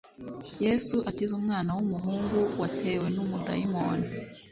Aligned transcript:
Yesu 0.65 0.95
akiza 1.09 1.33
umwana 1.39 1.69
w 1.75 1.79
umuhungu 1.85 2.37
watewe 2.61 3.07
n 3.15 3.17
umudayimoni 3.23 4.05